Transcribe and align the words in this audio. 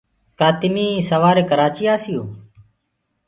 ڪآ 0.39 0.49
تميٚ 0.59 1.05
سواري 1.09 1.43
ڪرآچيٚ 1.49 1.91
آسيو۔ 1.93 2.23